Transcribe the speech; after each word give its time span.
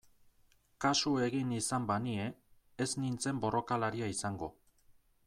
Kasu 0.85 1.11
egin 1.25 1.51
izan 1.57 1.85
banie 1.91 2.25
ez 2.87 2.89
nintzen 3.05 3.43
borrokalaria 3.45 4.11
izango... 4.15 4.55